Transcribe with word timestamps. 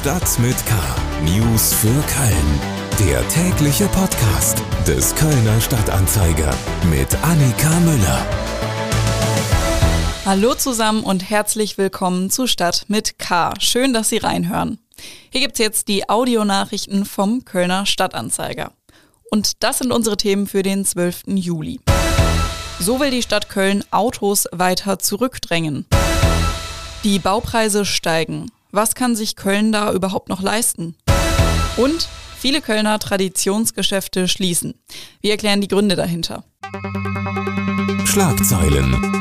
Stadt 0.00 0.38
mit 0.38 0.56
K. 0.64 0.74
News 1.26 1.74
für 1.74 1.88
Köln. 1.88 2.60
Der 3.06 3.28
tägliche 3.28 3.84
Podcast 3.88 4.62
des 4.86 5.14
Kölner 5.14 5.60
Stadtanzeiger 5.60 6.54
mit 6.88 7.14
Annika 7.22 7.68
Müller. 7.80 8.26
Hallo 10.24 10.54
zusammen 10.54 11.04
und 11.04 11.28
herzlich 11.28 11.76
willkommen 11.76 12.30
zu 12.30 12.46
Stadt 12.46 12.86
mit 12.88 13.18
K. 13.18 13.52
Schön, 13.60 13.92
dass 13.92 14.08
Sie 14.08 14.16
reinhören. 14.16 14.78
Hier 15.28 15.42
gibt's 15.42 15.58
jetzt 15.58 15.88
die 15.88 16.08
Audionachrichten 16.08 17.04
vom 17.04 17.44
Kölner 17.44 17.84
Stadtanzeiger. 17.84 18.72
Und 19.30 19.62
das 19.62 19.80
sind 19.80 19.92
unsere 19.92 20.16
Themen 20.16 20.46
für 20.46 20.62
den 20.62 20.86
12. 20.86 21.24
Juli. 21.26 21.78
So 22.78 23.00
will 23.00 23.10
die 23.10 23.20
Stadt 23.20 23.50
Köln 23.50 23.84
Autos 23.90 24.48
weiter 24.50 24.98
zurückdrängen. 24.98 25.84
Die 27.04 27.18
Baupreise 27.18 27.84
steigen. 27.84 28.50
Was 28.72 28.94
kann 28.94 29.16
sich 29.16 29.36
Köln 29.36 29.72
da 29.72 29.92
überhaupt 29.92 30.28
noch 30.28 30.42
leisten? 30.42 30.96
Und 31.76 32.08
viele 32.38 32.60
Kölner 32.60 32.98
Traditionsgeschäfte 32.98 34.28
schließen. 34.28 34.74
Wir 35.20 35.32
erklären 35.32 35.60
die 35.60 35.68
Gründe 35.68 35.96
dahinter. 35.96 36.44
Schlagzeilen. 38.04 39.19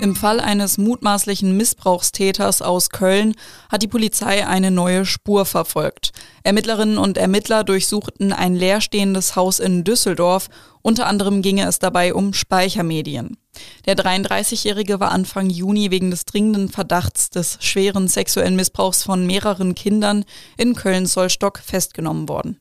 Im 0.00 0.16
Fall 0.16 0.40
eines 0.40 0.78
mutmaßlichen 0.78 1.54
Missbrauchstäters 1.58 2.62
aus 2.62 2.88
Köln 2.88 3.34
hat 3.68 3.82
die 3.82 3.88
Polizei 3.88 4.46
eine 4.46 4.70
neue 4.70 5.04
Spur 5.04 5.44
verfolgt. 5.44 6.12
Ermittlerinnen 6.42 6.96
und 6.96 7.18
Ermittler 7.18 7.64
durchsuchten 7.64 8.32
ein 8.32 8.56
leerstehendes 8.56 9.36
Haus 9.36 9.60
in 9.60 9.84
Düsseldorf. 9.84 10.48
Unter 10.80 11.06
anderem 11.06 11.42
ginge 11.42 11.66
es 11.66 11.80
dabei 11.80 12.14
um 12.14 12.32
Speichermedien. 12.32 13.36
Der 13.84 13.94
33-Jährige 13.94 15.00
war 15.00 15.10
Anfang 15.10 15.50
Juni 15.50 15.90
wegen 15.90 16.10
des 16.10 16.24
dringenden 16.24 16.70
Verdachts 16.70 17.28
des 17.28 17.58
schweren 17.60 18.08
sexuellen 18.08 18.56
Missbrauchs 18.56 19.02
von 19.02 19.26
mehreren 19.26 19.74
Kindern 19.74 20.24
in 20.56 20.74
Köln-Zollstock 20.76 21.58
festgenommen 21.58 22.26
worden. 22.26 22.58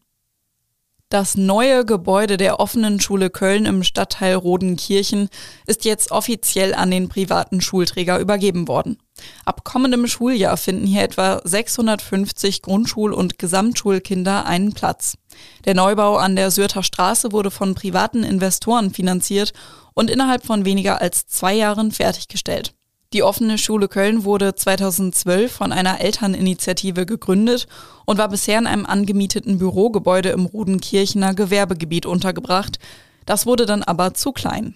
Das 1.11 1.35
neue 1.35 1.85
Gebäude 1.85 2.37
der 2.37 2.59
offenen 2.59 2.99
Schule 2.99 3.31
Köln 3.31 3.65
im 3.65 3.81
Stadtteil 3.81 4.35
Rodenkirchen 4.35 5.29
ist 5.65 5.83
jetzt 5.83 6.11
offiziell 6.11 6.75
an 6.75 6.91
den 6.91 7.09
privaten 7.09 7.61
Schulträger 7.61 8.19
übergeben 8.19 8.67
worden. 8.67 8.99
Ab 9.43 9.63
kommendem 9.63 10.05
Schuljahr 10.05 10.55
finden 10.55 10.85
hier 10.85 11.01
etwa 11.01 11.41
650 11.43 12.61
Grundschul- 12.61 13.11
und 13.11 13.39
Gesamtschulkinder 13.39 14.45
einen 14.45 14.73
Platz. 14.73 15.15
Der 15.65 15.73
Neubau 15.73 16.17
an 16.17 16.35
der 16.35 16.51
Sürter 16.51 16.83
Straße 16.83 17.31
wurde 17.31 17.49
von 17.49 17.73
privaten 17.73 18.23
Investoren 18.23 18.93
finanziert 18.93 19.53
und 19.95 20.11
innerhalb 20.11 20.45
von 20.45 20.63
weniger 20.63 21.01
als 21.01 21.25
zwei 21.25 21.55
Jahren 21.55 21.91
fertiggestellt. 21.91 22.75
Die 23.11 23.23
offene 23.23 23.57
Schule 23.57 23.87
Köln 23.87 24.23
wurde 24.23 24.53
2012 24.53 25.51
von 25.51 25.71
einer 25.71 25.99
Elterninitiative 25.99 27.07
gegründet 27.07 27.65
und 28.05 28.19
war 28.19 28.29
bisher 28.29 28.59
in 28.59 28.67
einem 28.67 28.85
angemieteten 28.85 29.57
Bürogebäude 29.57 30.29
im 30.29 30.45
Rodenkirchener 30.45 31.33
Gewerbegebiet 31.33 32.05
untergebracht. 32.05 32.77
Das 33.25 33.47
wurde 33.47 33.65
dann 33.65 33.81
aber 33.81 34.13
zu 34.13 34.31
klein. 34.31 34.75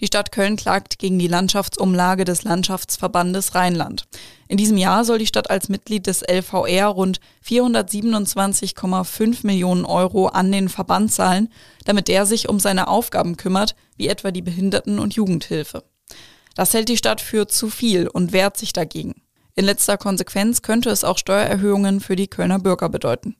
Die 0.00 0.06
Stadt 0.06 0.30
Köln 0.30 0.54
klagt 0.54 1.00
gegen 1.00 1.18
die 1.18 1.26
Landschaftsumlage 1.26 2.24
des 2.24 2.44
Landschaftsverbandes 2.44 3.56
Rheinland. 3.56 4.04
In 4.46 4.56
diesem 4.56 4.76
Jahr 4.76 5.04
soll 5.04 5.18
die 5.18 5.26
Stadt 5.26 5.50
als 5.50 5.68
Mitglied 5.68 6.06
des 6.06 6.22
LVR 6.22 6.86
rund 6.86 7.18
427,5 7.44 9.44
Millionen 9.44 9.84
Euro 9.84 10.28
an 10.28 10.52
den 10.52 10.68
Verband 10.68 11.12
zahlen, 11.12 11.52
damit 11.84 12.06
der 12.06 12.24
sich 12.24 12.48
um 12.48 12.60
seine 12.60 12.86
Aufgaben 12.86 13.36
kümmert, 13.36 13.74
wie 13.96 14.06
etwa 14.06 14.30
die 14.30 14.42
Behinderten- 14.42 15.00
und 15.00 15.14
Jugendhilfe. 15.14 15.82
Das 16.58 16.74
hält 16.74 16.88
die 16.88 16.96
Stadt 16.96 17.20
für 17.20 17.46
zu 17.46 17.70
viel 17.70 18.08
und 18.08 18.32
wehrt 18.32 18.56
sich 18.56 18.72
dagegen. 18.72 19.22
In 19.54 19.64
letzter 19.64 19.96
Konsequenz 19.96 20.60
könnte 20.60 20.90
es 20.90 21.04
auch 21.04 21.16
Steuererhöhungen 21.16 22.00
für 22.00 22.16
die 22.16 22.26
Kölner 22.26 22.58
Bürger 22.58 22.88
bedeuten. 22.88 23.36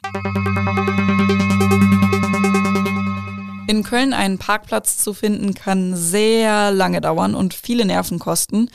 In 3.67 3.83
Köln 3.83 4.13
einen 4.13 4.39
Parkplatz 4.39 4.99
zu 4.99 5.15
finden, 5.15 5.55
kann 5.55 5.97
sehr 5.97 6.71
lange 6.71 7.01
dauern 7.01 7.35
und 7.35 7.55
viele 7.55 7.85
Nerven 7.85 8.21
kosten. 8.21 8.71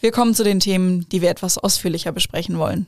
Wir 0.00 0.12
kommen 0.12 0.34
zu 0.34 0.44
den 0.44 0.60
Themen, 0.60 1.08
die 1.08 1.22
wir 1.22 1.30
etwas 1.30 1.56
ausführlicher 1.56 2.12
besprechen 2.12 2.58
wollen. 2.58 2.86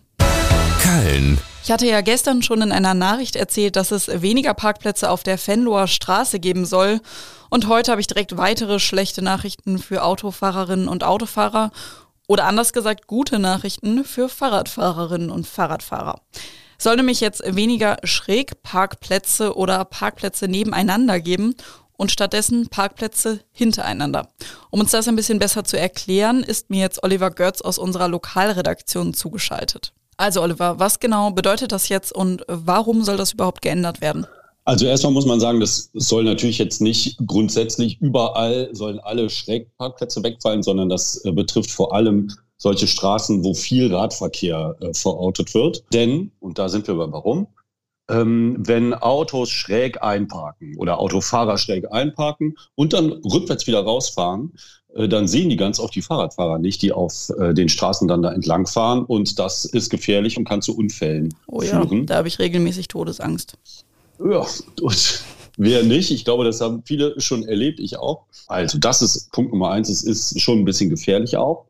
Köln. 0.90 1.38
Ich 1.62 1.70
hatte 1.70 1.86
ja 1.86 2.00
gestern 2.00 2.42
schon 2.42 2.62
in 2.62 2.72
einer 2.72 2.94
Nachricht 2.94 3.36
erzählt, 3.36 3.76
dass 3.76 3.92
es 3.92 4.22
weniger 4.22 4.54
Parkplätze 4.54 5.08
auf 5.08 5.22
der 5.22 5.38
Fenloer 5.38 5.86
Straße 5.86 6.40
geben 6.40 6.64
soll. 6.64 7.00
Und 7.48 7.68
heute 7.68 7.92
habe 7.92 8.00
ich 8.00 8.08
direkt 8.08 8.36
weitere 8.36 8.80
schlechte 8.80 9.22
Nachrichten 9.22 9.78
für 9.78 10.02
Autofahrerinnen 10.02 10.88
und 10.88 11.04
Autofahrer. 11.04 11.70
Oder 12.26 12.46
anders 12.46 12.72
gesagt, 12.72 13.06
gute 13.06 13.38
Nachrichten 13.38 14.04
für 14.04 14.28
Fahrradfahrerinnen 14.28 15.30
und 15.30 15.46
Fahrradfahrer. 15.46 16.22
Es 16.76 16.84
soll 16.84 16.96
nämlich 16.96 17.20
jetzt 17.20 17.42
weniger 17.46 17.98
Schrägparkplätze 18.02 19.56
oder 19.56 19.84
Parkplätze 19.84 20.48
nebeneinander 20.48 21.20
geben 21.20 21.54
und 21.96 22.10
stattdessen 22.10 22.68
Parkplätze 22.68 23.40
hintereinander. 23.52 24.28
Um 24.70 24.80
uns 24.80 24.90
das 24.90 25.06
ein 25.06 25.16
bisschen 25.16 25.38
besser 25.38 25.62
zu 25.62 25.78
erklären, 25.78 26.42
ist 26.42 26.70
mir 26.70 26.80
jetzt 26.80 27.04
Oliver 27.04 27.30
Götz 27.30 27.60
aus 27.60 27.78
unserer 27.78 28.08
Lokalredaktion 28.08 29.14
zugeschaltet. 29.14 29.92
Also 30.20 30.42
Oliver, 30.42 30.78
was 30.78 31.00
genau 31.00 31.30
bedeutet 31.30 31.72
das 31.72 31.88
jetzt 31.88 32.12
und 32.14 32.44
warum 32.46 33.02
soll 33.04 33.16
das 33.16 33.32
überhaupt 33.32 33.62
geändert 33.62 34.02
werden? 34.02 34.26
Also 34.66 34.84
erstmal 34.84 35.14
muss 35.14 35.24
man 35.24 35.40
sagen, 35.40 35.60
das 35.60 35.88
soll 35.94 36.24
natürlich 36.24 36.58
jetzt 36.58 36.82
nicht 36.82 37.16
grundsätzlich 37.26 37.98
überall 38.02 38.68
sollen 38.72 39.00
alle 39.00 39.30
Schrägparkplätze 39.30 40.22
wegfallen, 40.22 40.62
sondern 40.62 40.90
das 40.90 41.24
äh, 41.24 41.32
betrifft 41.32 41.70
vor 41.70 41.94
allem 41.94 42.30
solche 42.58 42.86
Straßen, 42.86 43.42
wo 43.42 43.54
viel 43.54 43.94
Radverkehr 43.94 44.76
äh, 44.82 44.92
verortet 44.92 45.54
wird. 45.54 45.84
Denn, 45.94 46.30
und 46.38 46.58
da 46.58 46.68
sind 46.68 46.86
wir 46.86 46.96
bei 46.96 47.10
warum, 47.10 47.46
wenn 48.12 48.94
Autos 48.94 49.50
schräg 49.50 50.02
einparken 50.02 50.76
oder 50.76 50.98
Autofahrer 50.98 51.58
schräg 51.58 51.92
einparken 51.92 52.56
und 52.74 52.92
dann 52.92 53.12
rückwärts 53.12 53.66
wieder 53.66 53.80
rausfahren, 53.80 54.52
äh, 54.94 55.08
dann 55.08 55.28
sehen 55.28 55.48
die 55.48 55.56
ganz 55.56 55.78
oft 55.78 55.94
die 55.94 56.02
Fahrradfahrer 56.02 56.58
nicht, 56.58 56.82
die 56.82 56.92
auf 56.92 57.30
äh, 57.38 57.54
den 57.54 57.68
Straßen 57.68 58.08
dann 58.08 58.22
da 58.22 58.32
entlang 58.32 58.66
fahren. 58.66 59.04
Und 59.04 59.38
das 59.38 59.64
ist 59.64 59.90
gefährlich 59.90 60.36
und 60.36 60.44
kann 60.44 60.62
zu 60.62 60.76
Unfällen 60.76 61.34
oh 61.46 61.62
ja, 61.62 61.80
führen. 61.80 62.06
Da 62.06 62.16
habe 62.16 62.28
ich 62.28 62.38
regelmäßig 62.38 62.88
Todesangst. 62.88 63.54
Ja, 64.18 64.46
und 64.80 65.24
wer 65.56 65.82
nicht? 65.82 66.10
Ich 66.10 66.24
glaube, 66.24 66.44
das 66.44 66.60
haben 66.60 66.82
viele 66.84 67.20
schon 67.20 67.44
erlebt, 67.44 67.80
ich 67.80 67.98
auch. 67.98 68.24
Also, 68.46 68.78
das 68.78 69.02
ist 69.02 69.30
Punkt 69.32 69.52
Nummer 69.52 69.70
eins. 69.70 69.88
Es 69.88 70.02
ist 70.02 70.40
schon 70.40 70.58
ein 70.58 70.64
bisschen 70.64 70.90
gefährlich 70.90 71.36
auch, 71.36 71.66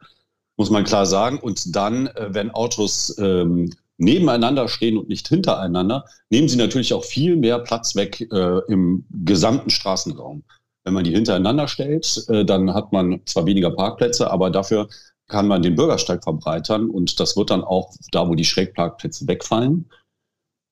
muss 0.56 0.70
man 0.70 0.84
klar 0.84 1.06
sagen. 1.06 1.38
Und 1.38 1.76
dann, 1.76 2.06
äh, 2.08 2.28
wenn 2.30 2.50
Autos 2.50 3.16
ähm, 3.18 3.72
nebeneinander 4.00 4.68
stehen 4.68 4.96
und 4.96 5.08
nicht 5.08 5.28
hintereinander, 5.28 6.04
nehmen 6.30 6.48
sie 6.48 6.56
natürlich 6.56 6.94
auch 6.94 7.04
viel 7.04 7.36
mehr 7.36 7.58
Platz 7.58 7.94
weg 7.94 8.20
äh, 8.32 8.60
im 8.68 9.04
gesamten 9.10 9.70
Straßenraum. 9.70 10.42
Wenn 10.84 10.94
man 10.94 11.04
die 11.04 11.12
hintereinander 11.12 11.68
stellt, 11.68 12.24
äh, 12.28 12.44
dann 12.44 12.72
hat 12.72 12.92
man 12.92 13.20
zwar 13.26 13.46
weniger 13.46 13.70
Parkplätze, 13.70 14.30
aber 14.30 14.50
dafür 14.50 14.88
kann 15.28 15.46
man 15.46 15.62
den 15.62 15.76
Bürgersteig 15.76 16.24
verbreitern 16.24 16.90
und 16.90 17.20
das 17.20 17.36
wird 17.36 17.50
dann 17.50 17.62
auch 17.62 17.92
da, 18.10 18.28
wo 18.28 18.34
die 18.34 18.44
Schrägparkplätze 18.44 19.28
wegfallen, 19.28 19.88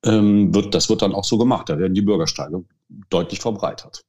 ähm, 0.05 0.55
wird, 0.55 0.75
das 0.75 0.88
wird 0.88 1.03
dann 1.03 1.15
auch 1.15 1.25
so 1.25 1.38
gemacht. 1.38 1.69
Da 1.69 1.78
werden 1.78 1.94
die 1.94 2.03
Bürgersteige 2.03 2.65
deutlich 3.11 3.41
verbreitert. 3.41 4.03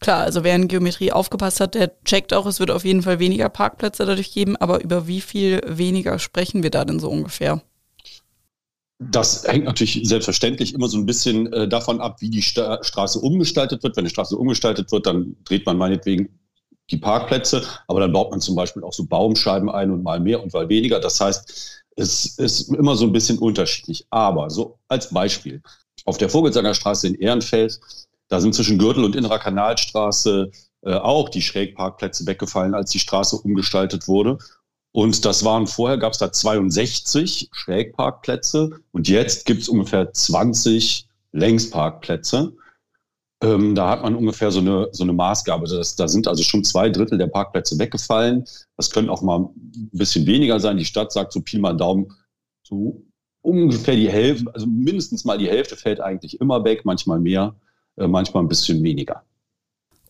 Klar, 0.00 0.20
also 0.20 0.44
wer 0.44 0.56
in 0.56 0.66
Geometrie 0.66 1.12
aufgepasst 1.12 1.60
hat, 1.60 1.74
der 1.74 2.02
checkt 2.04 2.32
auch, 2.32 2.46
es 2.46 2.58
wird 2.58 2.70
auf 2.70 2.86
jeden 2.86 3.02
Fall 3.02 3.18
weniger 3.18 3.50
Parkplätze 3.50 4.06
dadurch 4.06 4.32
geben, 4.32 4.56
aber 4.56 4.82
über 4.82 5.06
wie 5.06 5.20
viel 5.20 5.60
weniger 5.66 6.18
sprechen 6.18 6.62
wir 6.62 6.70
da 6.70 6.86
denn 6.86 6.98
so 6.98 7.10
ungefähr? 7.10 7.60
Das 9.02 9.44
hängt 9.44 9.64
natürlich 9.64 10.00
selbstverständlich 10.04 10.74
immer 10.74 10.86
so 10.86 10.98
ein 10.98 11.06
bisschen 11.06 11.50
äh, 11.54 11.66
davon 11.66 12.02
ab, 12.02 12.20
wie 12.20 12.28
die 12.28 12.42
Sta 12.42 12.84
Straße 12.84 13.18
umgestaltet 13.18 13.82
wird. 13.82 13.96
Wenn 13.96 14.04
die 14.04 14.10
Straße 14.10 14.36
umgestaltet 14.36 14.92
wird, 14.92 15.06
dann 15.06 15.36
dreht 15.44 15.64
man 15.64 15.78
meinetwegen 15.78 16.38
die 16.90 16.98
Parkplätze, 16.98 17.62
aber 17.88 18.00
dann 18.00 18.12
baut 18.12 18.30
man 18.30 18.40
zum 18.40 18.56
Beispiel 18.56 18.84
auch 18.84 18.92
so 18.92 19.06
Baumscheiben 19.06 19.70
ein 19.70 19.90
und 19.90 20.02
mal 20.02 20.20
mehr 20.20 20.42
und 20.42 20.52
mal 20.52 20.68
weniger. 20.68 21.00
Das 21.00 21.18
heißt, 21.18 21.82
es 21.96 22.38
ist 22.38 22.68
immer 22.74 22.94
so 22.94 23.06
ein 23.06 23.12
bisschen 23.12 23.38
unterschiedlich. 23.38 24.06
Aber 24.10 24.50
so 24.50 24.78
als 24.88 25.08
Beispiel, 25.08 25.62
auf 26.04 26.18
der 26.18 26.28
Vogelsanger 26.28 26.74
Straße 26.74 27.06
in 27.06 27.14
Ehrenfeld, 27.14 27.80
da 28.28 28.40
sind 28.40 28.54
zwischen 28.54 28.78
Gürtel 28.78 29.04
und 29.04 29.16
Innerer 29.16 29.38
Kanalstraße 29.38 30.50
äh, 30.82 30.94
auch 30.94 31.28
die 31.30 31.42
Schrägparkplätze 31.42 32.26
weggefallen, 32.26 32.74
als 32.74 32.90
die 32.90 32.98
Straße 32.98 33.36
umgestaltet 33.36 34.08
wurde. 34.08 34.38
Und 34.92 35.24
das 35.24 35.44
waren 35.44 35.66
vorher, 35.66 35.98
gab 35.98 36.12
es 36.12 36.18
da 36.18 36.32
62 36.32 37.50
Schrägparkplätze 37.52 38.70
und 38.92 39.08
jetzt 39.08 39.46
gibt 39.46 39.62
es 39.62 39.68
ungefähr 39.68 40.12
20 40.12 41.08
Längsparkplätze. 41.32 42.52
Ähm, 43.42 43.74
da 43.74 43.88
hat 43.88 44.02
man 44.02 44.16
ungefähr 44.16 44.50
so 44.50 44.60
eine, 44.60 44.88
so 44.92 45.04
eine 45.04 45.12
Maßgabe. 45.12 45.66
Das, 45.66 45.96
da 45.96 46.08
sind 46.08 46.26
also 46.28 46.42
schon 46.42 46.64
zwei 46.64 46.90
Drittel 46.90 47.18
der 47.18 47.28
Parkplätze 47.28 47.78
weggefallen. 47.78 48.44
Das 48.76 48.90
können 48.90 49.08
auch 49.08 49.22
mal 49.22 49.38
ein 49.38 49.90
bisschen 49.92 50.26
weniger 50.26 50.58
sein. 50.60 50.76
Die 50.76 50.84
Stadt 50.84 51.12
sagt 51.12 51.32
so 51.32 51.40
Pi 51.40 51.58
mal 51.58 51.76
Daumen, 51.76 52.12
so 52.62 53.02
ungefähr 53.42 53.96
die 53.96 54.10
Hälfte, 54.10 54.52
also 54.52 54.66
mindestens 54.66 55.24
mal 55.24 55.38
die 55.38 55.48
Hälfte 55.48 55.76
fällt 55.76 56.00
eigentlich 56.00 56.40
immer 56.40 56.64
weg, 56.64 56.84
manchmal 56.84 57.20
mehr, 57.20 57.54
äh, 57.96 58.06
manchmal 58.06 58.42
ein 58.42 58.48
bisschen 58.48 58.82
weniger. 58.82 59.22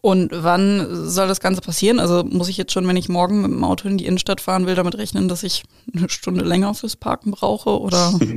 Und 0.03 0.31
wann 0.33 1.09
soll 1.09 1.29
das 1.29 1.41
Ganze 1.41 1.61
passieren? 1.61 2.01
Also 2.01 2.25
muss 2.25 2.49
ich 2.49 2.57
jetzt 2.57 2.73
schon, 2.73 2.87
wenn 2.89 2.97
ich 2.97 3.09
morgen 3.09 3.43
mit 3.43 3.51
dem 3.51 3.65
Auto 3.65 3.89
in 3.89 3.99
die 3.99 4.07
Innenstadt 4.07 4.41
fahren 4.41 4.67
will, 4.67 4.75
damit 4.75 4.97
rechnen, 4.97 5.29
dass 5.29 5.43
ich 5.43 5.63
eine 5.95 6.09
Stunde 6.09 6.45
länger 6.45 6.75
fürs 6.75 6.97
Parken 6.97 7.31
brauche? 7.31 7.81
Oder? 7.81 8.19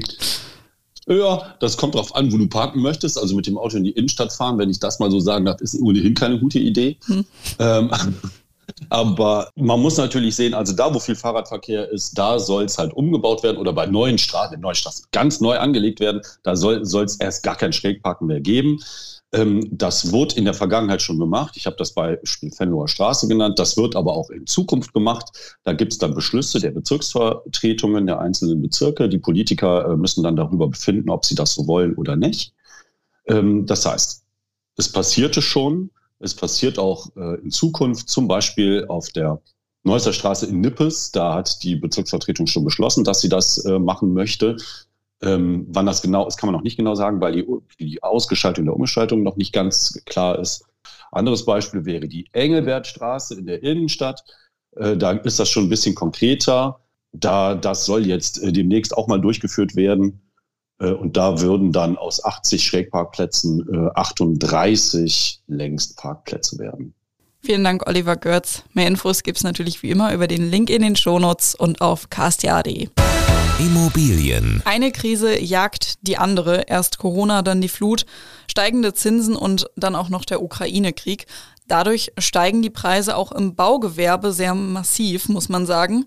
Ja, 1.07 1.56
das 1.60 1.75
kommt 1.75 1.95
darauf 1.95 2.15
an, 2.15 2.31
wo 2.31 2.38
du 2.38 2.48
parken 2.48 2.81
möchtest. 2.81 3.19
Also 3.19 3.36
mit 3.36 3.48
dem 3.48 3.57
Auto 3.57 3.77
in 3.77 3.83
die 3.83 3.92
Innenstadt 3.92 4.31
fahren, 4.31 4.57
wenn 4.57 4.69
ich 4.69 4.80
das 4.80 5.00
mal 5.00 5.12
so 5.12 5.19
sagen 5.19 5.45
darf, 5.45 5.60
ist 5.62 5.80
ohnehin 5.81 6.13
keine 6.13 6.39
gute 6.39 6.60
Idee. 6.60 6.98
Hm. 7.07 7.25
Ähm, 7.60 7.92
aber 8.89 9.50
man 9.56 9.81
muss 9.81 9.98
natürlich 9.98 10.36
sehen, 10.36 10.54
also 10.54 10.74
da, 10.74 10.94
wo 10.94 11.00
viel 11.00 11.15
Fahrradverkehr 11.15 11.89
ist, 11.89 12.18
da 12.18 12.39
soll 12.39 12.63
es 12.63 12.77
halt 12.77 12.94
umgebaut 12.94 13.44
werden 13.44 13.57
oder 13.57 13.74
bei 13.74 13.86
neuen 13.86 14.18
Straßen, 14.18 14.60
neuen 14.60 14.75
Straßen 14.75 15.06
ganz 15.12 15.42
neu 15.42 15.57
angelegt 15.57 16.00
werden. 16.00 16.21
Da 16.44 16.56
soll 16.56 16.81
es 16.81 17.15
erst 17.18 17.44
gar 17.44 17.57
kein 17.57 17.74
Schrägparken 17.74 18.27
mehr 18.27 18.39
geben. 18.39 18.80
Ähm, 19.33 19.68
das 19.71 20.12
wurde 20.12 20.35
in 20.35 20.45
der 20.45 20.53
Vergangenheit 20.53 21.01
schon 21.01 21.18
gemacht. 21.18 21.57
Ich 21.57 21.65
habe 21.65 21.75
das 21.77 21.94
Beispiel 21.94 22.51
Fenloher 22.51 22.88
Straße 22.88 23.27
genannt. 23.27 23.57
Das 23.57 23.75
wird 23.75 23.95
aber 23.95 24.13
auch 24.13 24.30
in 24.30 24.45
Zukunft 24.45 24.94
gemacht. 24.94 25.57
Da 25.63 25.74
gibt 25.74 25.91
es 25.91 25.97
dann 25.97 26.13
Beschlüsse 26.13 26.59
der 26.59 26.71
Bezirksvertretungen 26.71 28.06
der 28.06 28.19
einzelnen 28.19 28.62
Bezirke. 28.62 29.09
Die 29.09 29.18
Politiker 29.18 29.89
äh, 29.89 29.97
müssen 29.97 30.24
dann 30.24 30.35
darüber 30.35 30.68
befinden, 30.68 31.09
ob 31.09 31.25
sie 31.25 31.35
das 31.35 31.56
so 31.56 31.68
wollen 31.68 31.95
oder 31.95 32.15
nicht. 32.15 32.53
Ähm, 33.27 33.65
das 33.65 33.85
heißt, 33.85 34.24
es 34.77 34.91
passierte 34.91 35.41
schon. 35.41 35.89
Es 36.19 36.36
passiert 36.36 36.77
auch 36.77 37.07
äh, 37.18 37.41
in 37.41 37.50
Zukunft, 37.50 38.09
zum 38.09 38.27
Beispiel 38.27 38.86
auf 38.88 39.09
der 39.09 39.41
Neusser 39.86 40.13
Straße 40.13 40.45
in 40.45 40.62
Nippes. 40.62 41.12
Da 41.12 41.33
hat 41.36 41.62
die 41.63 41.75
Bezirksvertretung 41.75 42.47
schon 42.47 42.63
beschlossen, 42.63 43.03
dass 43.03 43.19
sie 43.19 43.29
das 43.29 43.57
äh, 43.65 43.79
machen 43.79 44.13
möchte. 44.13 44.56
Ähm, 45.23 45.65
wann 45.69 45.85
das 45.85 46.01
genau 46.01 46.27
ist, 46.27 46.37
kann 46.37 46.47
man 46.47 46.55
noch 46.55 46.63
nicht 46.63 46.77
genau 46.77 46.95
sagen, 46.95 47.21
weil 47.21 47.33
die, 47.33 47.45
die 47.79 48.03
Ausgestaltung 48.03 48.65
der 48.65 48.73
Umgestaltung 48.73 49.23
noch 49.23 49.37
nicht 49.37 49.53
ganz 49.53 50.01
klar 50.05 50.37
ist. 50.37 50.65
Anderes 51.11 51.45
Beispiel 51.45 51.85
wäre 51.85 52.07
die 52.07 52.27
Engelbertstraße 52.33 53.35
in 53.35 53.45
der 53.45 53.63
Innenstadt. 53.63 54.23
Äh, 54.75 54.97
da 54.97 55.11
ist 55.11 55.39
das 55.39 55.49
schon 55.49 55.65
ein 55.65 55.69
bisschen 55.69 55.95
konkreter. 55.95 56.79
Da, 57.13 57.55
das 57.55 57.85
soll 57.85 58.05
jetzt 58.05 58.41
äh, 58.43 58.51
demnächst 58.51 58.97
auch 58.97 59.07
mal 59.07 59.21
durchgeführt 59.21 59.75
werden. 59.75 60.21
Äh, 60.79 60.91
und 60.91 61.15
da 61.15 61.39
würden 61.39 61.71
dann 61.71 61.97
aus 61.97 62.23
80 62.23 62.63
Schrägparkplätzen 62.63 63.91
38 63.95 65.41
äh, 65.47 65.53
Längstparkplätze 65.53 66.57
werden. 66.59 66.93
Vielen 67.39 67.63
Dank, 67.63 67.87
Oliver 67.87 68.15
Görz. 68.15 68.63
Mehr 68.73 68.87
Infos 68.87 69.23
gibt 69.23 69.37
es 69.37 69.43
natürlich 69.43 69.83
wie 69.83 69.91
immer 69.91 70.13
über 70.13 70.27
den 70.27 70.49
Link 70.49 70.69
in 70.69 70.81
den 70.81 70.95
Shownotes 70.95 71.55
und 71.55 71.81
auf 71.81 72.09
castja.de. 72.09 72.87
Immobilien. 73.63 74.62
Eine 74.65 74.92
Krise 74.92 75.39
jagt 75.39 76.06
die 76.06 76.18
andere. 76.18 76.63
Erst 76.68 76.98
Corona, 76.98 77.42
dann 77.44 77.62
die 77.62 77.69
Flut, 77.69 78.06
steigende 78.45 78.94
Zinsen 78.94 79.38
und 79.38 79.68
dann 79.77 79.95
auch 79.95 80.10
noch 80.10 80.25
der 80.25 80.42
Ukraine-Krieg. 80.42 81.27
Dadurch 81.69 82.12
steigen 82.18 82.62
die 82.62 82.69
Preise 82.69 83.15
auch 83.15 83.31
im 83.31 83.56
Baugewerbe 83.56 84.33
sehr 84.33 84.54
massiv, 84.54 85.30
muss 85.30 85.48
man 85.48 85.65
sagen. 85.65 86.06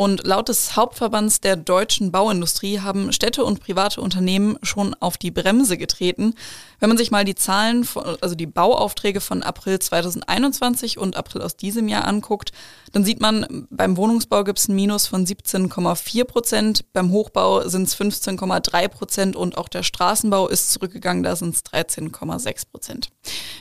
Und 0.00 0.26
laut 0.26 0.48
des 0.48 0.76
Hauptverbands 0.76 1.42
der 1.42 1.56
deutschen 1.56 2.10
Bauindustrie 2.10 2.80
haben 2.80 3.12
Städte 3.12 3.44
und 3.44 3.60
private 3.60 4.00
Unternehmen 4.00 4.56
schon 4.62 4.94
auf 4.94 5.18
die 5.18 5.30
Bremse 5.30 5.76
getreten. 5.76 6.32
Wenn 6.78 6.88
man 6.88 6.96
sich 6.96 7.10
mal 7.10 7.26
die 7.26 7.34
Zahlen, 7.34 7.86
also 8.22 8.34
die 8.34 8.46
Bauaufträge 8.46 9.20
von 9.20 9.42
April 9.42 9.78
2021 9.78 10.96
und 10.96 11.18
April 11.18 11.42
aus 11.42 11.58
diesem 11.58 11.86
Jahr 11.86 12.06
anguckt, 12.06 12.52
dann 12.92 13.04
sieht 13.04 13.20
man, 13.20 13.66
beim 13.68 13.98
Wohnungsbau 13.98 14.42
gibt 14.42 14.58
es 14.58 14.68
ein 14.68 14.74
Minus 14.74 15.06
von 15.06 15.26
17,4 15.26 16.24
Prozent, 16.24 16.92
beim 16.94 17.12
Hochbau 17.12 17.68
sind 17.68 17.86
es 17.86 17.94
15,3 17.94 18.88
Prozent 18.88 19.36
und 19.36 19.58
auch 19.58 19.68
der 19.68 19.82
Straßenbau 19.82 20.48
ist 20.48 20.72
zurückgegangen, 20.72 21.22
da 21.22 21.36
sind 21.36 21.54
es 21.54 21.62
13,6 21.66 22.70
Prozent. 22.70 23.10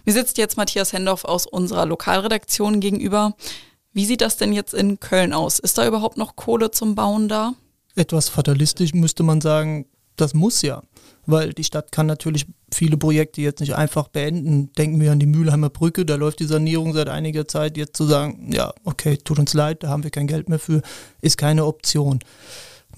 Mir 0.05 0.13
sitzt 0.13 0.37
jetzt 0.37 0.55
Matthias 0.55 0.93
Hendorf 0.93 1.25
aus 1.25 1.45
unserer 1.45 1.85
Lokalredaktion 1.85 2.79
gegenüber. 2.79 3.35
Wie 3.99 4.05
sieht 4.05 4.21
das 4.21 4.37
denn 4.37 4.53
jetzt 4.53 4.73
in 4.73 5.01
Köln 5.01 5.33
aus? 5.33 5.59
Ist 5.59 5.77
da 5.77 5.85
überhaupt 5.85 6.15
noch 6.15 6.37
Kohle 6.37 6.71
zum 6.71 6.95
Bauen 6.95 7.27
da? 7.27 7.55
Etwas 7.97 8.29
fatalistisch 8.29 8.93
müsste 8.93 9.23
man 9.23 9.41
sagen, 9.41 9.87
das 10.15 10.33
muss 10.33 10.61
ja. 10.61 10.83
Weil 11.25 11.51
die 11.51 11.65
Stadt 11.65 11.91
kann 11.91 12.05
natürlich 12.05 12.45
viele 12.73 12.95
Projekte 12.95 13.41
jetzt 13.41 13.59
nicht 13.59 13.75
einfach 13.75 14.07
beenden. 14.07 14.71
Denken 14.71 15.01
wir 15.01 15.11
an 15.11 15.19
die 15.19 15.25
Mülheimer 15.25 15.69
Brücke, 15.69 16.05
da 16.05 16.15
läuft 16.15 16.39
die 16.39 16.45
Sanierung 16.45 16.93
seit 16.93 17.09
einiger 17.09 17.45
Zeit. 17.45 17.75
Jetzt 17.75 17.97
zu 17.97 18.05
sagen, 18.05 18.53
ja, 18.53 18.73
okay, 18.85 19.17
tut 19.17 19.37
uns 19.37 19.53
leid, 19.53 19.83
da 19.83 19.89
haben 19.89 20.05
wir 20.05 20.11
kein 20.11 20.27
Geld 20.27 20.47
mehr 20.47 20.59
für, 20.59 20.81
ist 21.19 21.37
keine 21.37 21.65
Option. 21.65 22.19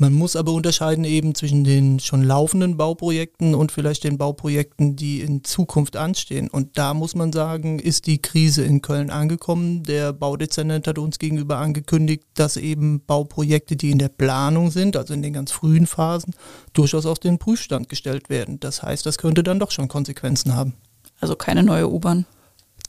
Man 0.01 0.13
muss 0.13 0.36
aber 0.36 0.51
unterscheiden 0.53 1.03
eben 1.03 1.36
zwischen 1.36 1.63
den 1.63 2.00
schon 2.00 2.24
laufenden 2.24 2.75
Bauprojekten 2.75 3.53
und 3.53 3.71
vielleicht 3.71 4.03
den 4.03 4.18
Bauprojekten, 4.18 4.95
die 4.95 5.21
in 5.21 5.44
Zukunft 5.44 5.95
anstehen. 5.95 6.50
Und 6.50 6.80
da 6.80 6.95
muss 6.95 7.13
man 7.13 7.31
sagen, 7.31 7.77
ist 7.77 8.07
die 8.07 8.19
Krise 8.19 8.63
in 8.63 8.81
Köln 8.81 9.12
angekommen. 9.12 9.83
Der 9.83 10.12
Baudezernent 10.12 10.88
hat 10.88 10.98
uns 10.98 11.19
gegenüber 11.19 11.57
angekündigt, 11.57 12.24
dass 12.33 12.57
eben 12.57 13.06
Bauprojekte, 13.06 13.75
die 13.75 13.92
in 13.92 14.00
der 14.00 14.09
Planung 14.09 14.71
sind, 14.71 14.98
also 14.98 15.13
in 15.13 15.21
den 15.21 15.33
ganz 15.33 15.51
frühen 15.51 15.86
Phasen, 15.86 16.33
durchaus 16.74 17.06
auf 17.06 17.19
den 17.19 17.38
Prüfstand 17.38 17.88
gestellt 17.88 18.27
werden. 18.31 18.59
Das 18.59 18.81
heißt, 18.81 19.06
das 19.06 19.19
könnte 19.19 19.44
dann 19.44 19.59
doch 19.59 19.69
schon 19.69 19.88
Konsequenzen 19.88 20.56
haben. 20.56 20.74
Also 21.19 21.36
keine 21.36 21.62
neue 21.62 21.88
U-Bahn. 21.88 22.25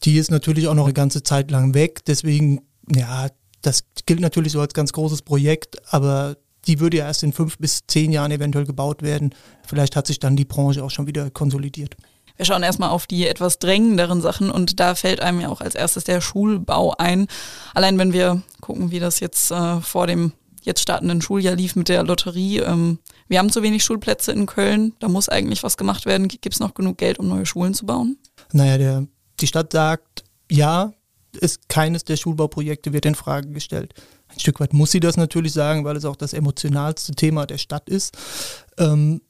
Die 0.04 0.16
ist 0.16 0.30
natürlich 0.30 0.66
auch 0.66 0.74
noch 0.74 0.84
eine 0.86 0.94
ganze 0.94 1.22
Zeit 1.22 1.50
lang 1.50 1.74
weg. 1.74 2.06
Deswegen, 2.06 2.62
ja, 2.88 3.28
das 3.60 3.84
gilt 4.06 4.20
natürlich 4.20 4.52
so 4.52 4.62
als 4.62 4.72
ganz 4.72 4.94
großes 4.94 5.20
Projekt, 5.20 5.76
aber 5.92 6.38
die 6.66 6.80
würde 6.80 6.98
ja 6.98 7.06
erst 7.06 7.22
in 7.22 7.32
fünf 7.32 7.58
bis 7.58 7.80
zehn 7.86 8.12
Jahren 8.12 8.30
eventuell 8.30 8.66
gebaut 8.66 9.02
werden. 9.02 9.34
Vielleicht 9.66 9.96
hat 9.96 10.06
sich 10.06 10.20
dann 10.20 10.36
die 10.36 10.44
Branche 10.44 10.82
auch 10.84 10.90
schon 10.90 11.06
wieder 11.06 11.30
konsolidiert. 11.30 11.96
Wir 12.36 12.46
schauen 12.46 12.62
erstmal 12.62 12.90
auf 12.90 13.06
die 13.06 13.26
etwas 13.26 13.58
drängenderen 13.58 14.20
Sachen 14.20 14.50
und 14.50 14.80
da 14.80 14.94
fällt 14.94 15.20
einem 15.20 15.40
ja 15.40 15.48
auch 15.48 15.60
als 15.60 15.74
erstes 15.74 16.04
der 16.04 16.20
Schulbau 16.20 16.94
ein. 16.96 17.26
Allein 17.74 17.98
wenn 17.98 18.12
wir 18.12 18.42
gucken, 18.60 18.90
wie 18.90 19.00
das 19.00 19.20
jetzt 19.20 19.50
äh, 19.50 19.80
vor 19.80 20.06
dem 20.06 20.32
jetzt 20.62 20.80
startenden 20.80 21.20
Schuljahr 21.20 21.56
lief 21.56 21.76
mit 21.76 21.88
der 21.88 22.04
Lotterie. 22.04 22.58
Ähm, 22.60 22.98
wir 23.28 23.38
haben 23.38 23.50
zu 23.50 23.62
wenig 23.62 23.84
Schulplätze 23.84 24.32
in 24.32 24.46
Köln, 24.46 24.94
da 25.00 25.08
muss 25.08 25.28
eigentlich 25.28 25.62
was 25.62 25.76
gemacht 25.76 26.06
werden. 26.06 26.28
Gibt 26.28 26.54
es 26.54 26.60
noch 26.60 26.74
genug 26.74 26.98
Geld, 26.98 27.18
um 27.18 27.28
neue 27.28 27.46
Schulen 27.46 27.74
zu 27.74 27.86
bauen? 27.86 28.16
Naja, 28.52 28.78
der, 28.78 29.06
die 29.40 29.46
Stadt 29.46 29.72
sagt, 29.72 30.24
ja, 30.50 30.92
ist 31.40 31.68
keines 31.68 32.04
der 32.04 32.16
Schulbauprojekte 32.16 32.92
wird 32.92 33.06
in 33.06 33.14
Frage 33.14 33.48
gestellt. 33.50 33.94
Ein 34.32 34.40
Stück 34.40 34.60
weit 34.60 34.72
muss 34.72 34.90
sie 34.90 35.00
das 35.00 35.16
natürlich 35.16 35.52
sagen, 35.52 35.84
weil 35.84 35.96
es 35.96 36.04
auch 36.04 36.16
das 36.16 36.32
emotionalste 36.32 37.12
Thema 37.12 37.46
der 37.46 37.58
Stadt 37.58 37.88
ist. 37.88 38.16
Ähm, 38.78 39.20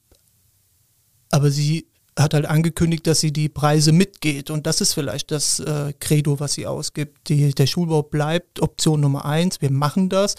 aber 1.30 1.50
sie 1.50 1.86
hat 2.18 2.34
halt 2.34 2.46
angekündigt, 2.46 3.06
dass 3.06 3.20
sie 3.20 3.32
die 3.32 3.48
Preise 3.48 3.92
mitgeht. 3.92 4.50
Und 4.50 4.66
das 4.66 4.80
ist 4.80 4.92
vielleicht 4.92 5.30
das 5.30 5.60
äh, 5.60 5.94
Credo, 5.98 6.40
was 6.40 6.54
sie 6.54 6.66
ausgibt. 6.66 7.28
Die, 7.28 7.52
der 7.54 7.66
Schulbau 7.66 8.02
bleibt 8.02 8.60
Option 8.60 9.00
Nummer 9.00 9.24
eins. 9.24 9.60
Wir 9.60 9.70
machen 9.70 10.08
das. 10.08 10.34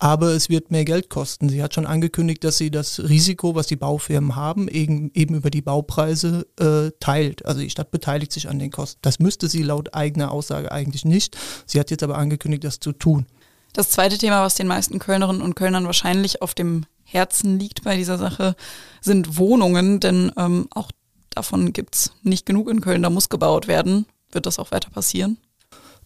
Aber 0.00 0.30
es 0.30 0.48
wird 0.48 0.72
mehr 0.72 0.84
Geld 0.84 1.10
kosten. 1.10 1.48
Sie 1.48 1.62
hat 1.62 1.74
schon 1.74 1.86
angekündigt, 1.86 2.42
dass 2.42 2.58
sie 2.58 2.72
das 2.72 2.98
Risiko, 2.98 3.54
was 3.54 3.68
die 3.68 3.76
Baufirmen 3.76 4.34
haben, 4.34 4.66
eben, 4.66 5.12
eben 5.14 5.36
über 5.36 5.48
die 5.48 5.62
Baupreise 5.62 6.44
äh, 6.58 6.90
teilt. 6.98 7.46
Also 7.46 7.60
die 7.60 7.70
Stadt 7.70 7.92
beteiligt 7.92 8.32
sich 8.32 8.48
an 8.48 8.58
den 8.58 8.72
Kosten. 8.72 8.98
Das 9.02 9.20
müsste 9.20 9.48
sie 9.48 9.62
laut 9.62 9.94
eigener 9.94 10.32
Aussage 10.32 10.72
eigentlich 10.72 11.04
nicht. 11.04 11.38
Sie 11.66 11.78
hat 11.78 11.92
jetzt 11.92 12.02
aber 12.02 12.18
angekündigt, 12.18 12.64
das 12.64 12.80
zu 12.80 12.90
tun. 12.90 13.26
Das 13.72 13.90
zweite 13.90 14.18
Thema, 14.18 14.42
was 14.42 14.54
den 14.54 14.66
meisten 14.66 14.98
Kölnerinnen 14.98 15.42
und 15.42 15.54
Kölnern 15.54 15.86
wahrscheinlich 15.86 16.42
auf 16.42 16.54
dem 16.54 16.84
Herzen 17.04 17.58
liegt 17.58 17.84
bei 17.84 17.96
dieser 17.96 18.18
Sache, 18.18 18.54
sind 19.00 19.38
Wohnungen, 19.38 20.00
denn 20.00 20.32
ähm, 20.36 20.68
auch 20.70 20.90
davon 21.30 21.72
gibt 21.72 21.94
es 21.94 22.12
nicht 22.22 22.46
genug 22.46 22.68
in 22.68 22.80
Köln, 22.80 23.02
da 23.02 23.10
muss 23.10 23.28
gebaut 23.28 23.68
werden. 23.68 24.06
Wird 24.30 24.46
das 24.46 24.58
auch 24.58 24.70
weiter 24.72 24.90
passieren? 24.90 25.38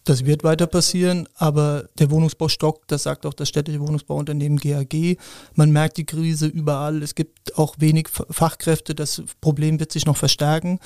Das 0.07 0.25
wird 0.25 0.45
weiter 0.45 0.67
passieren, 0.67 1.27
aber 1.35 1.89
der 1.99 2.09
Wohnungsbau 2.09 2.47
stockt, 2.47 2.93
das 2.93 3.03
sagt 3.03 3.25
auch 3.25 3.33
das 3.33 3.49
städtische 3.49 3.81
Wohnungsbauunternehmen 3.81 4.57
GAG. 4.57 5.17
Man 5.53 5.71
merkt 5.71 5.97
die 5.97 6.05
Krise 6.05 6.47
überall. 6.47 7.03
Es 7.03 7.13
gibt 7.13 7.57
auch 7.57 7.75
wenig 7.79 8.07
Fachkräfte. 8.07 8.95
Das 8.95 9.21
Problem 9.41 9.81
wird 9.81 9.91
sich 9.91 10.05
noch 10.05 10.15
verstärken. 10.15 10.79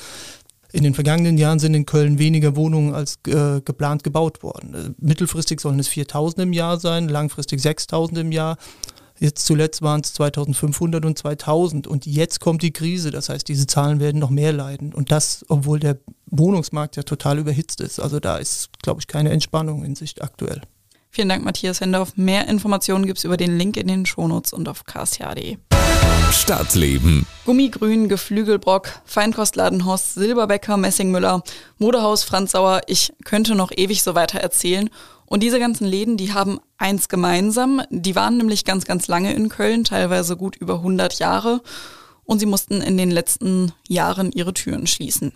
In 0.73 0.83
den 0.83 0.93
vergangenen 0.93 1.37
Jahren 1.37 1.59
sind 1.59 1.73
in 1.73 1.85
Köln 1.85 2.17
weniger 2.17 2.55
Wohnungen 2.55 2.93
als 2.93 3.19
äh, 3.27 3.61
geplant 3.61 4.03
gebaut 4.03 4.41
worden. 4.41 4.73
Äh, 4.73 4.89
mittelfristig 4.99 5.59
sollen 5.59 5.79
es 5.79 5.87
4000 5.89 6.43
im 6.43 6.53
Jahr 6.53 6.79
sein, 6.79 7.09
langfristig 7.09 7.61
6000 7.61 8.19
im 8.19 8.31
Jahr. 8.31 8.57
Jetzt 9.19 9.45
zuletzt 9.45 9.83
waren 9.83 10.01
es 10.01 10.13
2500 10.13 11.05
und 11.05 11.17
2000 11.17 11.85
und 11.85 12.07
jetzt 12.07 12.39
kommt 12.39 12.63
die 12.63 12.71
Krise. 12.71 13.11
Das 13.11 13.29
heißt, 13.29 13.47
diese 13.47 13.67
Zahlen 13.67 13.99
werden 13.99 14.19
noch 14.19 14.31
mehr 14.31 14.51
leiden. 14.51 14.93
Und 14.93 15.11
das, 15.11 15.45
obwohl 15.47 15.79
der 15.79 15.99
Wohnungsmarkt 16.25 16.95
ja 16.95 17.03
total 17.03 17.37
überhitzt 17.37 17.81
ist. 17.81 17.99
Also 17.99 18.19
da 18.19 18.37
ist, 18.37 18.69
glaube 18.81 18.99
ich, 18.99 19.07
keine 19.07 19.29
Entspannung 19.29 19.83
in 19.83 19.95
Sicht 19.95 20.23
aktuell. 20.23 20.61
Vielen 21.11 21.29
Dank, 21.29 21.43
Matthias 21.43 21.81
Hendorf. 21.81 22.13
Mehr 22.15 22.47
Informationen 22.47 23.05
gibt 23.05 23.19
es 23.19 23.25
über 23.25 23.37
den 23.37 23.57
Link 23.57 23.77
in 23.77 23.87
den 23.87 24.05
Shownotes 24.05 24.53
und 24.53 24.67
auf 24.67 24.85
ksh.de. 24.85 25.57
Stadtleben. 26.31 27.25
Gummigrün, 27.45 28.09
Geflügelbrock, 28.09 28.89
Feinkostladen 29.05 29.85
Horst 29.85 30.15
Silberbäcker, 30.15 30.75
Messingmüller, 30.75 31.43
Modehaus 31.77 32.23
Franz 32.23 32.51
Sauer. 32.51 32.81
Ich 32.87 33.13
könnte 33.25 33.55
noch 33.55 33.71
ewig 33.75 34.03
so 34.03 34.15
weiter 34.15 34.39
erzählen. 34.39 34.89
Und 35.25 35.43
diese 35.43 35.59
ganzen 35.59 35.85
Läden, 35.85 36.17
die 36.17 36.33
haben 36.33 36.59
eins 36.77 37.09
gemeinsam. 37.09 37.81
Die 37.89 38.15
waren 38.15 38.37
nämlich 38.37 38.65
ganz, 38.65 38.85
ganz 38.85 39.07
lange 39.07 39.33
in 39.33 39.49
Köln, 39.49 39.83
teilweise 39.83 40.35
gut 40.35 40.55
über 40.57 40.75
100 40.75 41.19
Jahre. 41.19 41.61
Und 42.25 42.39
sie 42.39 42.45
mussten 42.45 42.81
in 42.81 42.97
den 42.97 43.11
letzten 43.11 43.71
Jahren 43.87 44.31
ihre 44.31 44.53
Türen 44.53 44.87
schließen. 44.87 45.31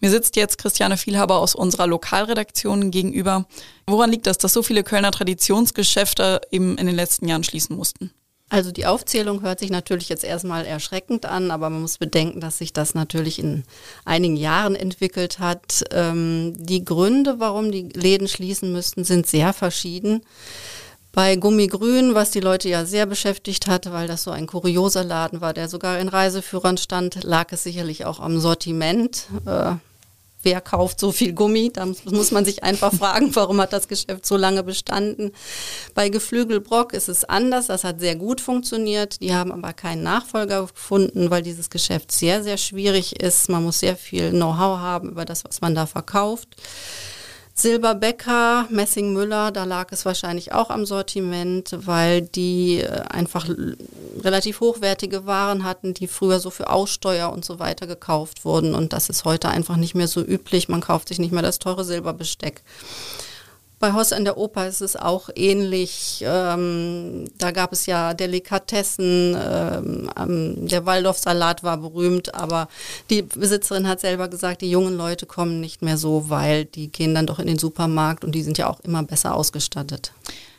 Mir 0.00 0.10
sitzt 0.10 0.36
jetzt 0.36 0.58
Christiane 0.58 0.96
Vielhaber 0.96 1.38
aus 1.38 1.54
unserer 1.54 1.86
Lokalredaktion 1.86 2.90
gegenüber. 2.90 3.46
Woran 3.86 4.10
liegt 4.10 4.26
das, 4.26 4.38
dass 4.38 4.52
so 4.52 4.62
viele 4.62 4.84
Kölner 4.84 5.10
Traditionsgeschäfte 5.10 6.40
eben 6.50 6.76
in 6.78 6.86
den 6.86 6.96
letzten 6.96 7.28
Jahren 7.28 7.44
schließen 7.44 7.76
mussten? 7.76 8.12
Also 8.50 8.72
die 8.72 8.84
Aufzählung 8.84 9.42
hört 9.42 9.60
sich 9.60 9.70
natürlich 9.70 10.08
jetzt 10.08 10.24
erstmal 10.24 10.66
erschreckend 10.66 11.24
an, 11.24 11.52
aber 11.52 11.70
man 11.70 11.82
muss 11.82 11.98
bedenken, 11.98 12.40
dass 12.40 12.58
sich 12.58 12.72
das 12.72 12.94
natürlich 12.94 13.38
in 13.38 13.62
einigen 14.04 14.36
Jahren 14.36 14.74
entwickelt 14.74 15.38
hat. 15.38 15.84
Ähm, 15.92 16.54
die 16.58 16.84
Gründe, 16.84 17.36
warum 17.38 17.70
die 17.70 17.88
Läden 17.90 18.26
schließen 18.26 18.72
müssten, 18.72 19.04
sind 19.04 19.28
sehr 19.28 19.52
verschieden. 19.52 20.22
Bei 21.12 21.36
Gummigrün, 21.36 22.14
was 22.14 22.32
die 22.32 22.40
Leute 22.40 22.68
ja 22.68 22.84
sehr 22.84 23.06
beschäftigt 23.06 23.68
hat, 23.68 23.90
weil 23.92 24.08
das 24.08 24.24
so 24.24 24.32
ein 24.32 24.48
kurioser 24.48 25.04
Laden 25.04 25.40
war, 25.40 25.54
der 25.54 25.68
sogar 25.68 26.00
in 26.00 26.08
Reiseführern 26.08 26.76
stand, 26.76 27.22
lag 27.22 27.52
es 27.52 27.62
sicherlich 27.62 28.04
auch 28.04 28.18
am 28.18 28.40
Sortiment. 28.40 29.26
Äh, 29.46 29.74
wer 30.42 30.60
kauft 30.60 31.00
so 31.00 31.12
viel 31.12 31.32
Gummi? 31.32 31.70
Da 31.72 31.86
muss 31.86 32.30
man 32.30 32.44
sich 32.44 32.62
einfach 32.62 32.92
fragen, 32.92 33.30
warum 33.34 33.60
hat 33.60 33.72
das 33.72 33.88
Geschäft 33.88 34.26
so 34.26 34.36
lange 34.36 34.62
bestanden. 34.62 35.32
Bei 35.94 36.08
Geflügelbrock 36.08 36.92
ist 36.92 37.08
es 37.08 37.24
anders, 37.24 37.66
das 37.66 37.84
hat 37.84 38.00
sehr 38.00 38.16
gut 38.16 38.40
funktioniert. 38.40 39.20
Die 39.20 39.34
haben 39.34 39.52
aber 39.52 39.72
keinen 39.72 40.02
Nachfolger 40.02 40.66
gefunden, 40.66 41.30
weil 41.30 41.42
dieses 41.42 41.70
Geschäft 41.70 42.12
sehr, 42.12 42.42
sehr 42.42 42.56
schwierig 42.56 43.20
ist. 43.20 43.48
Man 43.48 43.64
muss 43.64 43.80
sehr 43.80 43.96
viel 43.96 44.30
Know-how 44.30 44.78
haben 44.78 45.10
über 45.10 45.24
das, 45.24 45.44
was 45.44 45.60
man 45.60 45.74
da 45.74 45.86
verkauft. 45.86 46.56
Silberbecker, 47.60 48.66
Messing 48.70 49.12
Müller, 49.12 49.52
da 49.52 49.64
lag 49.64 49.92
es 49.92 50.06
wahrscheinlich 50.06 50.52
auch 50.52 50.70
am 50.70 50.86
Sortiment, 50.86 51.76
weil 51.76 52.22
die 52.22 52.80
äh, 52.80 53.02
einfach 53.10 53.48
relativ 54.20 54.60
hochwertige 54.60 55.26
Waren 55.26 55.62
hatten, 55.62 55.92
die 55.92 56.06
früher 56.06 56.40
so 56.40 56.48
für 56.48 56.70
Aussteuer 56.70 57.30
und 57.30 57.44
so 57.44 57.58
weiter 57.58 57.86
gekauft 57.86 58.46
wurden. 58.46 58.74
Und 58.74 58.94
das 58.94 59.10
ist 59.10 59.26
heute 59.26 59.50
einfach 59.50 59.76
nicht 59.76 59.94
mehr 59.94 60.08
so 60.08 60.22
üblich. 60.22 60.70
Man 60.70 60.80
kauft 60.80 61.08
sich 61.08 61.18
nicht 61.18 61.32
mehr 61.32 61.42
das 61.42 61.58
teure 61.58 61.84
Silberbesteck. 61.84 62.62
Bei 63.80 63.94
Hoss 63.94 64.12
an 64.12 64.24
der 64.24 64.36
Oper 64.36 64.68
ist 64.68 64.82
es 64.82 64.94
auch 64.94 65.30
ähnlich. 65.34 66.22
Ähm, 66.26 67.24
da 67.38 67.50
gab 67.50 67.72
es 67.72 67.86
ja 67.86 68.12
Delikatessen. 68.12 69.34
Ähm, 69.34 70.68
der 70.68 70.84
Waldorfsalat 70.84 71.62
war 71.62 71.78
berühmt, 71.78 72.34
aber 72.34 72.68
die 73.08 73.22
Besitzerin 73.22 73.88
hat 73.88 74.00
selber 74.00 74.28
gesagt, 74.28 74.60
die 74.60 74.70
jungen 74.70 74.98
Leute 74.98 75.24
kommen 75.24 75.60
nicht 75.60 75.80
mehr 75.80 75.96
so, 75.96 76.28
weil 76.28 76.66
die 76.66 76.92
gehen 76.92 77.14
dann 77.14 77.26
doch 77.26 77.38
in 77.38 77.46
den 77.46 77.58
Supermarkt 77.58 78.22
und 78.22 78.32
die 78.32 78.42
sind 78.42 78.58
ja 78.58 78.68
auch 78.68 78.80
immer 78.80 79.02
besser 79.02 79.34
ausgestattet. 79.34 80.12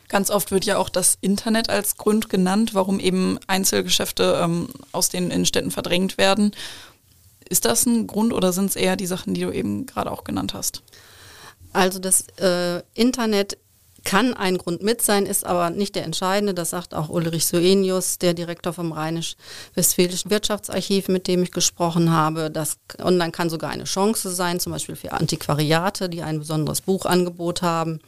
Ganz 0.08 0.28
oft 0.28 0.50
wird 0.50 0.64
ja 0.64 0.78
auch 0.78 0.88
das 0.88 1.16
Internet 1.20 1.70
als 1.70 1.96
Grund 1.96 2.28
genannt, 2.28 2.74
warum 2.74 2.98
eben 2.98 3.38
Einzelgeschäfte 3.46 4.40
ähm, 4.42 4.68
aus 4.90 5.10
den 5.10 5.30
Innenstädten 5.30 5.70
verdrängt 5.70 6.18
werden. 6.18 6.50
Ist 7.48 7.66
das 7.66 7.86
ein 7.86 8.08
Grund 8.08 8.32
oder 8.32 8.52
sind 8.52 8.70
es 8.70 8.74
eher 8.76 8.96
die 8.96 9.06
Sachen, 9.06 9.32
die 9.32 9.42
du 9.42 9.52
eben 9.52 9.86
gerade 9.86 10.10
auch 10.10 10.24
genannt 10.24 10.54
hast? 10.54 10.82
Also 11.72 11.98
das 11.98 12.26
äh, 12.38 12.82
Internet 12.94 13.56
kann 14.04 14.34
ein 14.34 14.58
Grund 14.58 14.82
mit 14.82 15.00
sein, 15.02 15.26
ist 15.26 15.44
aber 15.44 15.70
nicht 15.70 15.94
der 15.94 16.04
entscheidende. 16.04 16.54
Das 16.54 16.70
sagt 16.70 16.94
auch 16.94 17.08
Ulrich 17.08 17.46
Soenius, 17.46 18.18
der 18.18 18.34
Direktor 18.34 18.72
vom 18.72 18.92
Rheinisch-Westfälischen 18.92 20.30
Wirtschaftsarchiv, 20.30 21.08
mit 21.08 21.28
dem 21.28 21.42
ich 21.42 21.52
gesprochen 21.52 22.10
habe. 22.10 22.50
Das 22.50 22.78
online 22.98 23.32
kann 23.32 23.50
sogar 23.50 23.70
eine 23.70 23.84
Chance 23.84 24.30
sein, 24.30 24.60
zum 24.60 24.72
Beispiel 24.72 24.96
für 24.96 25.12
Antiquariate, 25.12 26.08
die 26.08 26.22
ein 26.22 26.40
besonderes 26.40 26.80
Buchangebot 26.80 27.62
haben. 27.62 28.00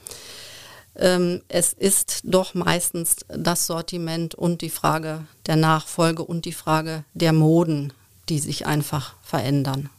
Ähm, 0.96 1.42
es 1.48 1.72
ist 1.72 2.20
doch 2.24 2.54
meistens 2.54 3.16
das 3.28 3.66
Sortiment 3.66 4.34
und 4.34 4.62
die 4.62 4.70
Frage 4.70 5.26
der 5.46 5.56
Nachfolge 5.56 6.24
und 6.24 6.44
die 6.44 6.52
Frage 6.52 7.04
der 7.14 7.32
Moden, 7.32 7.92
die 8.28 8.38
sich 8.38 8.66
einfach 8.66 9.14
verändern. 9.22 9.90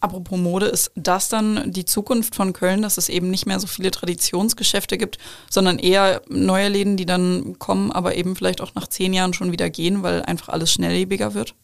Apropos 0.00 0.38
Mode, 0.38 0.66
ist 0.66 0.92
das 0.94 1.28
dann 1.28 1.72
die 1.72 1.84
Zukunft 1.84 2.34
von 2.34 2.54
Köln, 2.54 2.80
dass 2.80 2.96
es 2.96 3.10
eben 3.10 3.30
nicht 3.30 3.44
mehr 3.44 3.60
so 3.60 3.66
viele 3.66 3.90
Traditionsgeschäfte 3.90 4.96
gibt, 4.96 5.18
sondern 5.50 5.78
eher 5.78 6.22
neue 6.28 6.68
Läden, 6.68 6.96
die 6.96 7.04
dann 7.04 7.58
kommen, 7.58 7.92
aber 7.92 8.14
eben 8.14 8.34
vielleicht 8.34 8.62
auch 8.62 8.74
nach 8.74 8.88
zehn 8.88 9.12
Jahren 9.12 9.34
schon 9.34 9.52
wieder 9.52 9.68
gehen, 9.68 10.02
weil 10.02 10.22
einfach 10.22 10.48
alles 10.48 10.72
schnelllebiger 10.72 11.34
wird? 11.34 11.54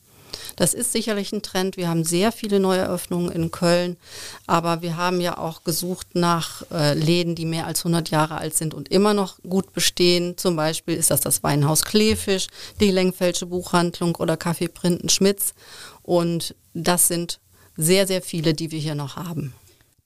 Das 0.56 0.74
ist 0.74 0.92
sicherlich 0.92 1.32
ein 1.32 1.42
Trend. 1.42 1.76
Wir 1.76 1.88
haben 1.88 2.04
sehr 2.04 2.32
viele 2.32 2.60
Neueröffnungen 2.60 3.30
in 3.30 3.50
Köln, 3.50 3.96
aber 4.46 4.82
wir 4.82 4.96
haben 4.96 5.20
ja 5.20 5.38
auch 5.38 5.64
gesucht 5.64 6.08
nach 6.14 6.62
äh, 6.70 6.94
Läden, 6.94 7.34
die 7.34 7.44
mehr 7.44 7.66
als 7.66 7.80
100 7.80 8.10
Jahre 8.10 8.38
alt 8.38 8.54
sind 8.54 8.74
und 8.74 8.88
immer 8.88 9.14
noch 9.14 9.38
gut 9.48 9.72
bestehen. 9.72 10.36
Zum 10.36 10.56
Beispiel 10.56 10.96
ist 10.96 11.10
das 11.10 11.20
das 11.20 11.42
Weinhaus 11.42 11.84
Kleefisch, 11.84 12.48
die 12.80 12.90
Lengfelsche 12.90 13.46
Buchhandlung 13.46 14.16
oder 14.16 14.34
Café 14.34 14.68
Printen 14.68 15.08
Schmitz. 15.08 15.54
Und 16.02 16.54
das 16.72 17.08
sind 17.08 17.40
sehr, 17.76 18.06
sehr 18.06 18.22
viele, 18.22 18.54
die 18.54 18.70
wir 18.70 18.78
hier 18.78 18.94
noch 18.94 19.16
haben. 19.16 19.54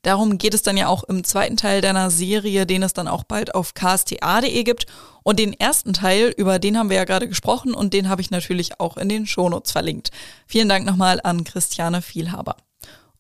Darum 0.03 0.39
geht 0.39 0.55
es 0.55 0.63
dann 0.63 0.79
ja 0.79 0.89
auch 0.89 1.05
im 1.05 1.25
zweiten 1.25 1.59
Teil 1.59 1.83
deiner 1.83 2.11
Serie, 2.11 2.65
den 2.65 2.83
es 2.83 2.95
dann 2.95 3.07
auch 3.07 3.23
bald 3.23 3.55
auf 3.55 3.75
ksta.de 3.75 4.63
gibt. 4.63 4.87
Und 5.23 5.39
den 5.39 5.53
ersten 5.53 5.93
Teil, 5.93 6.33
über 6.37 6.59
den 6.59 6.79
haben 6.79 6.89
wir 6.89 6.97
ja 6.97 7.05
gerade 7.05 7.29
gesprochen 7.29 7.75
und 7.75 7.93
den 7.93 8.09
habe 8.09 8.23
ich 8.23 8.31
natürlich 8.31 8.81
auch 8.81 8.97
in 8.97 9.11
den 9.11 9.27
Shownotes 9.27 9.73
verlinkt. 9.73 10.11
Vielen 10.47 10.71
Dank 10.71 10.87
nochmal 10.87 11.21
an 11.23 11.45
Christiane 11.45 12.01
Vielhaber. 12.01 12.57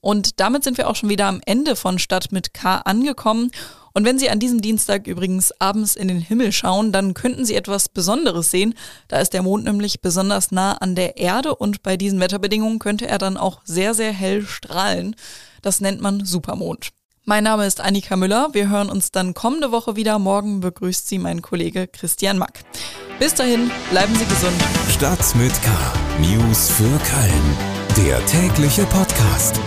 Und 0.01 0.41
damit 0.41 0.65
sind 0.65 0.79
wir 0.79 0.89
auch 0.89 0.97
schon 0.97 1.11
wieder 1.11 1.27
am 1.27 1.43
Ende 1.45 1.77
von 1.77 1.99
Stadt 1.99 2.33
mit 2.33 2.55
K 2.55 2.77
angekommen. 2.79 3.51
Und 3.93 4.05
wenn 4.05 4.19
Sie 4.19 4.31
an 4.31 4.39
diesem 4.39 4.61
Dienstag 4.61 5.07
übrigens 5.07 5.53
abends 5.61 5.97
in 5.97 6.09
den 6.09 6.21
Himmel 6.21 6.53
schauen, 6.53 6.93
dann 6.93 7.15
könnten 7.15 7.45
Sie 7.45 7.55
etwas 7.55 7.89
Besonderes 7.89 8.51
sehen. 8.51 8.75
Da 9.09 9.19
ist 9.19 9.33
der 9.33 9.43
Mond 9.43 9.65
nämlich 9.65 10.01
besonders 10.01 10.51
nah 10.51 10.75
an 10.75 10.95
der 10.95 11.17
Erde 11.17 11.55
und 11.55 11.83
bei 11.83 11.97
diesen 11.97 12.21
Wetterbedingungen 12.21 12.79
könnte 12.79 13.09
er 13.09 13.19
dann 13.19 13.37
auch 13.37 13.61
sehr, 13.65 13.95
sehr 13.95 14.13
hell 14.13 14.43
strahlen. 14.47 15.17
Das 15.63 15.81
nennt 15.81 16.01
man 16.01 16.25
Supermond. 16.25 16.91
Mein 17.25 17.45
Name 17.45 17.67
ist 17.67 17.81
Annika 17.81 18.17
Müller. 18.17 18.49
Wir 18.53 18.69
hören 18.71 18.89
uns 18.89 19.13
dann 19.13 19.35
kommende 19.35 19.73
Woche 19.73 19.95
wieder. 19.95 20.19
Morgen 20.19 20.61
begrüßt 20.61 21.07
Sie 21.07 21.19
mein 21.19 21.43
Kollege 21.43 21.87
Christian 21.87 22.39
Mack. 22.39 22.61
Bis 23.19 23.35
dahin, 23.35 23.71
bleiben 23.91 24.15
Sie 24.17 24.25
gesund. 24.25 24.57
Stadt 24.89 25.35
mit 25.37 25.53
K. 25.63 25.71
News 26.19 26.71
für 26.71 26.85
Köln. 26.85 28.07
Der 28.07 28.25
tägliche 28.25 28.85
Podcast. 28.87 29.61